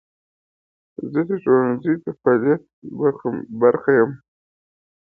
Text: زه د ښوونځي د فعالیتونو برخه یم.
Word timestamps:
زه 1.11 1.21
د 1.29 1.31
ښوونځي 1.43 1.93
د 2.03 2.05
فعالیتونو 2.19 3.39
برخه 3.61 3.91
یم. 3.97 4.11